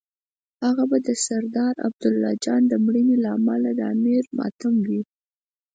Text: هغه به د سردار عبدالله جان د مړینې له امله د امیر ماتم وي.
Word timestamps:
هغه 0.63 0.83
به 0.89 0.97
د 1.07 1.09
سردار 1.25 1.75
عبدالله 1.87 2.31
جان 2.43 2.61
د 2.67 2.73
مړینې 2.85 3.15
له 3.23 3.29
امله 3.37 3.69
د 3.79 3.81
امیر 3.95 4.23
ماتم 4.37 4.73
وي. 4.87 5.01